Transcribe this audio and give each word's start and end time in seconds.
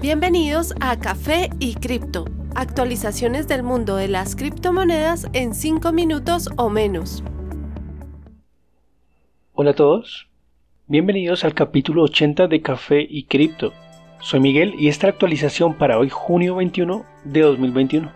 Bienvenidos 0.00 0.74
a 0.80 0.98
Café 0.98 1.50
y 1.58 1.74
Cripto, 1.74 2.24
actualizaciones 2.54 3.48
del 3.48 3.62
mundo 3.62 3.96
de 3.96 4.08
las 4.08 4.34
criptomonedas 4.34 5.26
en 5.34 5.52
5 5.52 5.92
minutos 5.92 6.48
o 6.56 6.70
menos. 6.70 7.22
Hola 9.52 9.72
a 9.72 9.74
todos, 9.74 10.26
bienvenidos 10.86 11.44
al 11.44 11.52
capítulo 11.52 12.04
80 12.04 12.46
de 12.46 12.62
Café 12.62 13.06
y 13.06 13.24
Cripto. 13.24 13.74
Soy 14.20 14.40
Miguel 14.40 14.74
y 14.78 14.88
esta 14.88 15.06
actualización 15.06 15.74
para 15.74 15.98
hoy 15.98 16.08
junio 16.08 16.54
21 16.54 17.04
de 17.24 17.40
2021. 17.42 18.10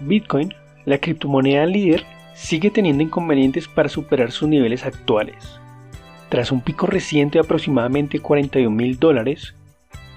Bitcoin, 0.00 0.52
la 0.84 0.98
criptomoneda 0.98 1.64
líder, 1.64 2.04
sigue 2.34 2.72
teniendo 2.72 3.04
inconvenientes 3.04 3.68
para 3.68 3.88
superar 3.88 4.32
sus 4.32 4.48
niveles 4.48 4.84
actuales. 4.84 5.60
Tras 6.28 6.50
un 6.50 6.60
pico 6.60 6.88
reciente 6.88 7.38
de 7.38 7.44
aproximadamente 7.44 8.18
41 8.18 8.68
mil 8.68 8.98
dólares, 8.98 9.54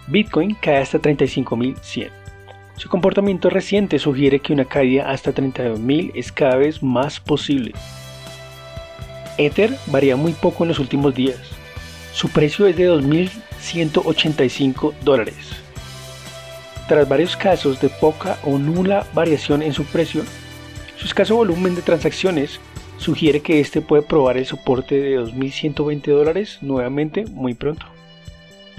Bitcoin 0.07 0.55
cae 0.55 0.77
hasta 0.77 0.99
35.100. 0.99 2.09
Su 2.75 2.89
comportamiento 2.89 3.49
reciente 3.49 3.99
sugiere 3.99 4.39
que 4.39 4.53
una 4.53 4.65
caída 4.65 5.09
hasta 5.09 5.33
32.000 5.33 6.11
es 6.15 6.31
cada 6.31 6.57
vez 6.57 6.81
más 6.81 7.19
posible. 7.19 7.73
Ether 9.37 9.77
varía 9.87 10.15
muy 10.15 10.33
poco 10.33 10.63
en 10.63 10.69
los 10.69 10.79
últimos 10.79 11.15
días. 11.15 11.39
Su 12.13 12.29
precio 12.29 12.67
es 12.67 12.75
de 12.75 12.89
2.185 12.89 14.93
dólares. 15.03 15.35
Tras 16.87 17.07
varios 17.07 17.37
casos 17.37 17.79
de 17.79 17.89
poca 17.89 18.37
o 18.43 18.57
nula 18.57 19.05
variación 19.13 19.63
en 19.63 19.73
su 19.73 19.85
precio, 19.85 20.23
su 20.97 21.05
escaso 21.05 21.35
volumen 21.35 21.75
de 21.75 21.81
transacciones 21.81 22.59
sugiere 22.97 23.41
que 23.41 23.59
este 23.59 23.81
puede 23.81 24.03
probar 24.03 24.37
el 24.37 24.45
soporte 24.45 24.99
de 24.99 25.19
2.120 25.19 26.11
dólares 26.11 26.59
nuevamente 26.61 27.25
muy 27.25 27.53
pronto. 27.53 27.85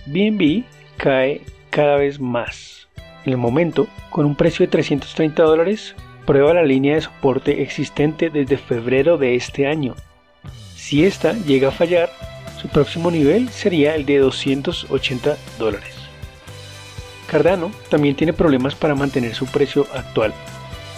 BNB 0.06 0.64
cae 0.96 1.42
cada 1.70 1.96
vez 1.96 2.20
más. 2.20 2.88
En 3.24 3.32
el 3.32 3.38
momento, 3.38 3.86
con 4.10 4.26
un 4.26 4.36
precio 4.36 4.66
de 4.66 4.70
330 4.70 5.42
dólares, 5.42 5.94
prueba 6.26 6.54
la 6.54 6.62
línea 6.62 6.94
de 6.94 7.00
soporte 7.00 7.62
existente 7.62 8.30
desde 8.30 8.58
febrero 8.58 9.18
de 9.18 9.34
este 9.34 9.66
año. 9.66 9.94
Si 10.76 11.04
esta 11.04 11.32
llega 11.32 11.68
a 11.68 11.72
fallar, 11.72 12.10
su 12.60 12.68
próximo 12.68 13.10
nivel 13.10 13.48
sería 13.48 13.94
el 13.94 14.04
de 14.04 14.18
280 14.18 15.36
dólares. 15.58 15.94
Cardano 17.26 17.70
también 17.88 18.14
tiene 18.14 18.32
problemas 18.32 18.74
para 18.74 18.94
mantener 18.94 19.34
su 19.34 19.46
precio 19.46 19.86
actual. 19.94 20.32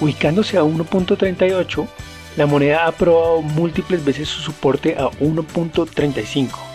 Ubicándose 0.00 0.58
a 0.58 0.62
1.38, 0.62 1.86
la 2.36 2.46
moneda 2.46 2.86
ha 2.86 2.92
probado 2.92 3.40
múltiples 3.40 4.04
veces 4.04 4.28
su 4.28 4.42
soporte 4.42 4.96
a 4.98 5.04
1.35 5.20 6.65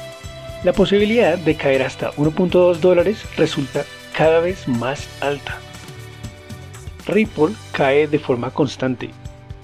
la 0.64 0.74
posibilidad 0.74 1.38
de 1.38 1.56
caer 1.56 1.82
hasta 1.82 2.12
1.2 2.14 2.78
dólares 2.78 3.26
resulta 3.36 3.84
cada 4.16 4.40
vez 4.40 4.68
más 4.68 5.08
alta. 5.22 5.58
Ripple 7.08 7.56
cae 7.72 8.08
de 8.08 8.20
forma 8.20 8.52
constante. 8.52 9.10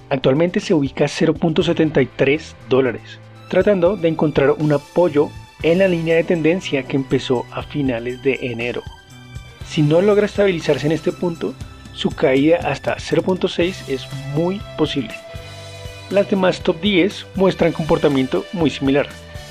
Actualmente 0.09 0.59
se 0.59 0.73
ubica 0.73 1.06
a 1.06 1.08
0.73 1.08 2.54
dólares, 2.67 3.20
tratando 3.50 3.95
de 3.95 4.08
encontrar 4.08 4.52
un 4.52 4.73
apoyo 4.73 5.30
en 5.62 5.80
la 5.80 5.88
línea 5.88 6.16
de 6.16 6.23
tendencia 6.23 6.84
que 6.84 6.95
empezó 6.95 7.45
a 7.52 7.61
finales 7.61 8.23
de 8.23 8.39
enero. 8.42 8.82
Si 9.67 9.82
no 9.82 10.02
logra 10.02 10.26
estabilizarse 10.26 10.88
en 10.88 10.94
este 10.94 11.11
punto, 11.11 11.54
su 11.94 12.09
caída 12.09 12.58
hasta 12.64 12.95
0.6 12.95 13.89
es 13.89 14.08
muy 14.34 14.61
posible. 14.78 15.14
Las 16.09 16.30
demás 16.30 16.61
top 16.61 16.80
10 16.80 17.28
muestran 17.36 17.73
comportamiento 17.73 18.45
muy 18.54 18.70
similar 18.70 19.08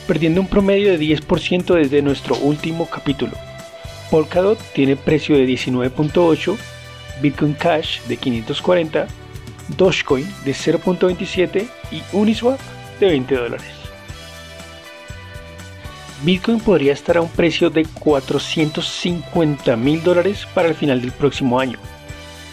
perdiendo 0.07 0.41
un 0.41 0.49
promedio 0.49 0.93
de 0.93 0.99
10% 0.99 1.75
desde 1.75 2.03
nuestro 2.03 2.37
último 2.37 2.89
capítulo. 2.89 3.33
Polkadot 4.11 4.59
tiene 4.73 4.97
precio 4.97 5.37
de 5.37 5.47
19.8, 5.47 6.57
Bitcoin 7.21 7.55
Cash 7.55 8.01
de 8.03 8.17
540, 8.17 9.07
Dogecoin 9.77 10.27
de 10.45 10.53
0.27 10.53 11.69
y 11.91 12.03
Uniswap 12.13 12.61
de 13.01 13.07
20 13.07 13.35
dólares. 13.35 13.67
Bitcoin 16.23 16.61
podría 16.61 16.93
estar 16.93 17.19
a 17.19 17.21
un 17.21 17.29
precio 17.29 17.69
de 17.69 17.85
450 17.85 19.77
mil 19.77 20.03
dólares 20.03 20.47
para 20.55 20.69
el 20.69 20.75
final 20.75 21.01
del 21.01 21.13
próximo 21.13 21.61
año, 21.61 21.79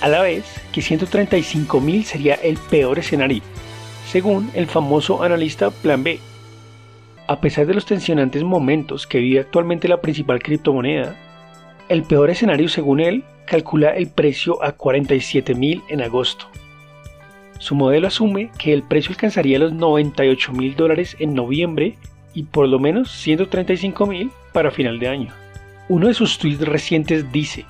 a 0.02 0.10
la 0.10 0.22
vez 0.22 0.44
que 0.74 0.82
135 0.82 1.80
mil 1.80 2.04
sería 2.04 2.36
el 2.36 2.58
peor 2.58 3.00
escenario, 3.00 3.42
según 4.12 4.52
el 4.54 4.68
famoso 4.68 5.24
analista 5.24 5.72
Plan 5.72 6.04
B, 6.04 6.20
a 7.34 7.42
pesar 7.42 7.66
de 7.66 7.74
los 7.74 7.88
tensionantes 7.88 8.44
momentos 8.44 9.08
que 9.08 9.18
vive 9.18 9.40
actualmente 9.40 9.88
la 9.88 10.02
principal 10.02 10.40
criptomoneda, 10.40 11.16
el 11.90 12.04
peor 12.04 12.30
escenario 12.30 12.70
según 12.70 13.00
él 13.00 13.24
calcula 13.48 13.90
el 13.90 14.08
precio 14.08 14.64
a 14.64 14.78
47.000 14.78 15.82
en 15.90 16.04
agosto. 16.04 16.46
Su 17.58 17.74
modelo 17.74 18.06
asume 18.06 18.52
que 18.60 18.72
el 18.72 18.84
precio 18.84 19.10
alcanzaría 19.10 19.58
los 19.58 19.74
98.000 19.74 20.76
dólares 20.76 21.16
en 21.18 21.34
noviembre 21.34 21.98
y 22.36 22.44
por 22.44 22.68
lo 22.68 22.78
menos 22.78 23.10
135.000 23.26 24.30
para 24.52 24.70
final 24.70 25.00
de 25.00 25.08
año. 25.08 25.34
Uno 25.90 26.10
de 26.10 26.14
sus 26.14 26.38
tweets 26.38 26.62
recientes 26.62 27.32
dice, 27.32 27.66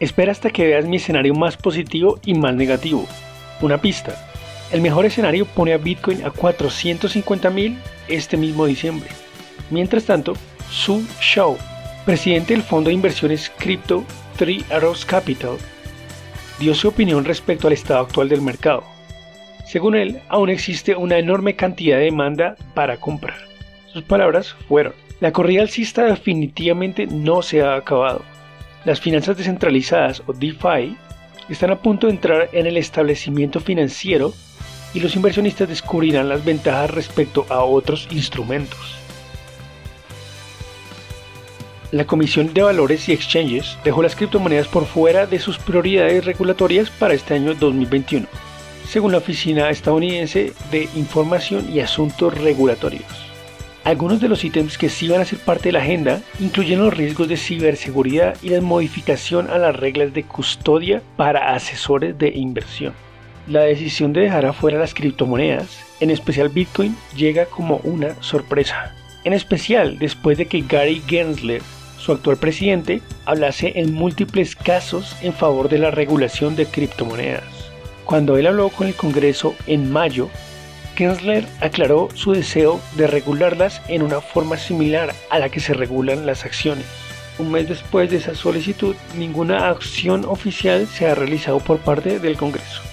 espera 0.00 0.32
hasta 0.32 0.48
que 0.48 0.66
veas 0.66 0.86
mi 0.86 0.96
escenario 0.96 1.34
más 1.34 1.58
positivo 1.58 2.18
y 2.24 2.32
más 2.32 2.54
negativo. 2.54 3.06
Una 3.60 3.82
pista, 3.82 4.16
el 4.72 4.80
mejor 4.80 5.04
escenario 5.04 5.44
pone 5.44 5.74
a 5.74 5.78
Bitcoin 5.78 6.24
a 6.24 6.32
450.000 6.32 7.76
este 8.08 8.36
mismo 8.36 8.66
diciembre. 8.66 9.10
Mientras 9.70 10.04
tanto, 10.04 10.34
Su 10.70 11.06
Shao, 11.20 11.56
presidente 12.04 12.54
del 12.54 12.62
fondo 12.62 12.88
de 12.88 12.94
inversiones 12.94 13.50
cripto 13.58 14.04
Three 14.36 14.64
Arrows 14.70 15.04
Capital, 15.04 15.56
dio 16.58 16.74
su 16.74 16.88
opinión 16.88 17.24
respecto 17.24 17.66
al 17.66 17.72
estado 17.72 18.00
actual 18.00 18.28
del 18.28 18.42
mercado. 18.42 18.84
Según 19.66 19.94
él, 19.94 20.20
aún 20.28 20.48
existe 20.48 20.96
una 20.96 21.18
enorme 21.18 21.54
cantidad 21.54 21.98
de 21.98 22.04
demanda 22.04 22.56
para 22.74 22.96
comprar. 22.96 23.36
Sus 23.92 24.02
palabras 24.02 24.56
fueron, 24.68 24.94
la 25.20 25.32
corrida 25.32 25.62
alcista 25.62 26.04
definitivamente 26.04 27.06
no 27.06 27.42
se 27.42 27.62
ha 27.62 27.74
acabado. 27.74 28.22
Las 28.84 29.00
finanzas 29.00 29.36
descentralizadas 29.36 30.22
o 30.26 30.32
DeFi 30.32 30.96
están 31.48 31.70
a 31.70 31.80
punto 31.80 32.06
de 32.06 32.12
entrar 32.12 32.48
en 32.52 32.66
el 32.66 32.76
establecimiento 32.76 33.60
financiero 33.60 34.32
y 34.94 35.00
los 35.00 35.16
inversionistas 35.16 35.68
descubrirán 35.68 36.28
las 36.28 36.44
ventajas 36.44 36.90
respecto 36.90 37.46
a 37.48 37.62
otros 37.62 38.08
instrumentos. 38.10 38.98
La 41.90 42.04
Comisión 42.04 42.52
de 42.52 42.62
Valores 42.62 43.08
y 43.08 43.12
Exchanges 43.12 43.78
dejó 43.82 44.02
las 44.02 44.14
criptomonedas 44.14 44.68
por 44.68 44.84
fuera 44.84 45.26
de 45.26 45.38
sus 45.38 45.56
prioridades 45.56 46.24
regulatorias 46.24 46.90
para 46.90 47.14
este 47.14 47.32
año 47.32 47.54
2021, 47.54 48.26
según 48.86 49.12
la 49.12 49.18
Oficina 49.18 49.70
Estadounidense 49.70 50.52
de 50.70 50.86
Información 50.96 51.72
y 51.72 51.80
Asuntos 51.80 52.36
Regulatorios. 52.36 53.28
Algunos 53.84 54.20
de 54.20 54.28
los 54.28 54.44
ítems 54.44 54.76
que 54.76 54.90
sí 54.90 55.08
van 55.08 55.22
a 55.22 55.24
ser 55.24 55.38
parte 55.38 55.70
de 55.70 55.72
la 55.72 55.78
agenda 55.78 56.20
incluyen 56.40 56.80
los 56.80 56.94
riesgos 56.94 57.26
de 57.26 57.38
ciberseguridad 57.38 58.36
y 58.42 58.50
la 58.50 58.60
modificación 58.60 59.48
a 59.48 59.56
las 59.56 59.74
reglas 59.74 60.12
de 60.12 60.24
custodia 60.24 61.00
para 61.16 61.54
asesores 61.54 62.18
de 62.18 62.28
inversión. 62.28 62.92
La 63.48 63.62
decisión 63.62 64.12
de 64.12 64.20
dejar 64.20 64.44
afuera 64.44 64.78
las 64.78 64.92
criptomonedas, 64.92 65.80
en 66.00 66.10
especial 66.10 66.50
Bitcoin, 66.50 66.94
llega 67.16 67.46
como 67.46 67.76
una 67.76 68.14
sorpresa. 68.22 68.94
En 69.24 69.32
especial 69.32 69.98
después 69.98 70.36
de 70.36 70.44
que 70.44 70.60
Gary 70.68 71.02
Gensler, 71.06 71.62
su 71.96 72.12
actual 72.12 72.36
presidente, 72.36 73.00
hablase 73.24 73.72
en 73.76 73.94
múltiples 73.94 74.54
casos 74.54 75.16
en 75.22 75.32
favor 75.32 75.70
de 75.70 75.78
la 75.78 75.90
regulación 75.90 76.56
de 76.56 76.66
criptomonedas. 76.66 77.72
Cuando 78.04 78.36
él 78.36 78.46
habló 78.46 78.68
con 78.68 78.86
el 78.86 78.94
Congreso 78.94 79.54
en 79.66 79.90
mayo, 79.90 80.28
Gensler 80.94 81.46
aclaró 81.62 82.10
su 82.12 82.32
deseo 82.32 82.78
de 82.96 83.06
regularlas 83.06 83.80
en 83.88 84.02
una 84.02 84.20
forma 84.20 84.58
similar 84.58 85.14
a 85.30 85.38
la 85.38 85.48
que 85.48 85.60
se 85.60 85.72
regulan 85.72 86.26
las 86.26 86.44
acciones. 86.44 86.84
Un 87.38 87.50
mes 87.52 87.66
después 87.66 88.10
de 88.10 88.18
esa 88.18 88.34
solicitud, 88.34 88.94
ninguna 89.16 89.70
acción 89.70 90.26
oficial 90.26 90.86
se 90.86 91.06
ha 91.06 91.14
realizado 91.14 91.60
por 91.60 91.78
parte 91.78 92.18
del 92.18 92.36
Congreso 92.36 92.87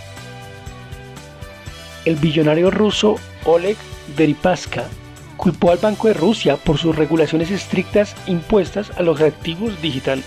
el 2.06 2.16
billonario 2.16 2.72
ruso 2.72 3.16
Oleg 3.44 3.78
Deripaska 4.16 4.86
culpó 5.38 5.72
al 5.72 5.80
Banco 5.80 6.08
de 6.08 6.14
Rusia 6.14 6.56
por 6.56 6.78
sus 6.78 6.96
regulaciones 6.96 7.52
estrictas 7.52 8.16
impuestas 8.28 8.92
a 8.98 9.04
los 9.04 9.22
activos 9.22 9.82
digitales. 9.82 10.26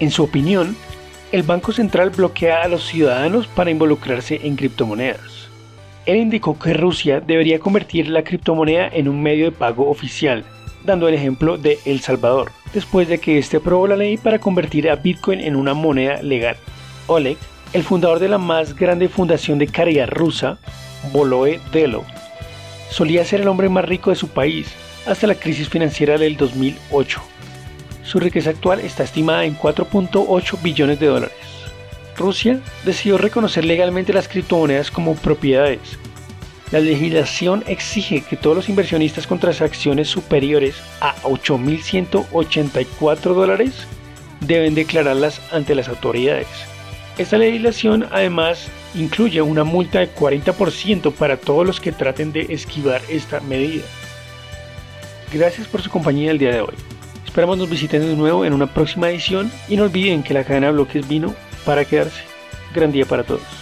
En 0.00 0.10
su 0.10 0.22
opinión, 0.22 0.76
el 1.32 1.42
Banco 1.42 1.72
Central 1.72 2.10
bloquea 2.10 2.62
a 2.62 2.68
los 2.68 2.84
ciudadanos 2.84 3.46
para 3.46 3.70
involucrarse 3.70 4.40
en 4.42 4.56
criptomonedas. 4.56 5.48
Él 6.06 6.16
indicó 6.16 6.58
que 6.58 6.74
Rusia 6.74 7.20
debería 7.20 7.58
convertir 7.58 8.08
la 8.08 8.24
criptomoneda 8.24 8.88
en 8.88 9.08
un 9.08 9.22
medio 9.22 9.44
de 9.44 9.52
pago 9.52 9.88
oficial, 9.88 10.44
dando 10.84 11.08
el 11.08 11.14
ejemplo 11.14 11.58
de 11.58 11.78
El 11.84 12.00
Salvador, 12.00 12.50
después 12.74 13.08
de 13.08 13.18
que 13.18 13.38
este 13.38 13.58
aprobó 13.58 13.86
la 13.86 13.96
ley 13.96 14.16
para 14.16 14.40
convertir 14.40 14.90
a 14.90 14.96
Bitcoin 14.96 15.40
en 15.40 15.54
una 15.54 15.74
moneda 15.74 16.20
legal. 16.22 16.56
Oleg, 17.06 17.36
el 17.72 17.84
fundador 17.84 18.18
de 18.18 18.28
la 18.28 18.38
más 18.38 18.74
grande 18.74 19.08
fundación 19.08 19.58
de 19.58 19.68
caridad 19.68 20.08
rusa, 20.08 20.58
Boloe 21.10 21.60
Delo. 21.72 22.04
Solía 22.90 23.24
ser 23.24 23.40
el 23.40 23.48
hombre 23.48 23.68
más 23.68 23.84
rico 23.84 24.10
de 24.10 24.16
su 24.16 24.28
país 24.28 24.68
hasta 25.06 25.26
la 25.26 25.34
crisis 25.34 25.68
financiera 25.68 26.18
del 26.18 26.36
2008. 26.36 27.20
Su 28.04 28.20
riqueza 28.20 28.50
actual 28.50 28.80
está 28.80 29.04
estimada 29.04 29.44
en 29.44 29.56
4.8 29.56 30.62
billones 30.62 31.00
de 31.00 31.06
dólares. 31.06 31.36
Rusia 32.16 32.60
decidió 32.84 33.18
reconocer 33.18 33.64
legalmente 33.64 34.12
las 34.12 34.28
criptomonedas 34.28 34.90
como 34.90 35.16
propiedades. 35.16 35.98
La 36.70 36.80
legislación 36.80 37.64
exige 37.66 38.22
que 38.22 38.36
todos 38.36 38.56
los 38.56 38.68
inversionistas 38.68 39.26
con 39.26 39.38
transacciones 39.38 40.08
superiores 40.08 40.76
a 41.00 41.14
8.184 41.22 43.34
dólares 43.34 43.86
deben 44.40 44.74
declararlas 44.74 45.40
ante 45.52 45.74
las 45.74 45.88
autoridades. 45.88 46.48
Esta 47.18 47.38
legislación 47.38 48.06
además 48.10 48.68
incluye 48.94 49.40
una 49.42 49.64
multa 49.64 50.00
de 50.00 50.14
40% 50.14 51.12
para 51.12 51.36
todos 51.36 51.66
los 51.66 51.80
que 51.80 51.92
traten 51.92 52.32
de 52.32 52.46
esquivar 52.50 53.00
esta 53.08 53.40
medida. 53.40 53.84
Gracias 55.32 55.66
por 55.66 55.80
su 55.80 55.90
compañía 55.90 56.30
el 56.30 56.38
día 56.38 56.52
de 56.52 56.60
hoy. 56.60 56.74
Esperamos 57.24 57.56
nos 57.56 57.70
visiten 57.70 58.02
de 58.02 58.14
nuevo 58.14 58.44
en 58.44 58.52
una 58.52 58.66
próxima 58.66 59.08
edición 59.08 59.50
y 59.68 59.76
no 59.76 59.84
olviden 59.84 60.22
que 60.22 60.34
la 60.34 60.44
cadena 60.44 60.66
de 60.66 60.74
bloques 60.74 61.08
vino 61.08 61.34
para 61.64 61.84
quedarse. 61.84 62.22
Gran 62.74 62.92
día 62.92 63.06
para 63.06 63.24
todos. 63.24 63.61